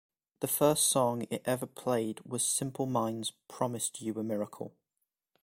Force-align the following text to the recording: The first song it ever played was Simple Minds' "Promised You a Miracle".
The 0.39 0.47
first 0.47 0.85
song 0.89 1.27
it 1.29 1.43
ever 1.45 1.67
played 1.67 2.21
was 2.25 2.43
Simple 2.43 2.87
Minds' 2.87 3.33
"Promised 3.47 4.01
You 4.01 4.15
a 4.15 4.23
Miracle". 4.23 4.73